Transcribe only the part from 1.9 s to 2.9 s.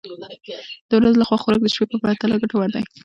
په پرتله ګټور دی.